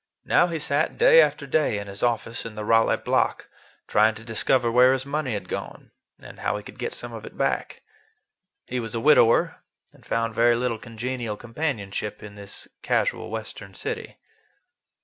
Now 0.25 0.47
he 0.47 0.57
sat 0.57 0.97
day 0.97 1.21
after 1.21 1.45
day 1.45 1.77
in 1.77 1.85
his 1.85 2.01
office 2.01 2.43
in 2.43 2.55
the 2.55 2.65
Raleigh 2.65 2.97
Block, 2.97 3.47
trying 3.87 4.15
to 4.15 4.23
discover 4.23 4.71
where 4.71 4.93
his 4.93 5.05
money 5.05 5.35
had 5.35 5.47
gone 5.47 5.91
and 6.19 6.39
how 6.39 6.57
he 6.57 6.63
could 6.63 6.79
get 6.79 6.95
some 6.95 7.13
of 7.13 7.23
it 7.23 7.37
back. 7.37 7.83
He 8.65 8.79
was 8.79 8.95
a 8.95 8.99
widower, 8.99 9.61
and 9.93 10.03
found 10.03 10.33
very 10.33 10.55
little 10.55 10.79
congenial 10.79 11.37
companionship 11.37 12.23
in 12.23 12.33
this 12.33 12.67
casual 12.81 13.29
Western 13.29 13.75
city. 13.75 14.17